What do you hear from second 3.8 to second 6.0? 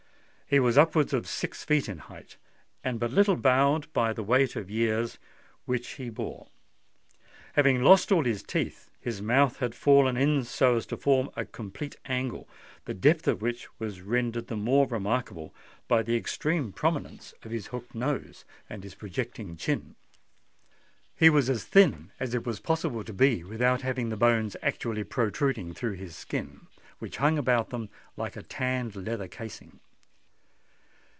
by the weight of years which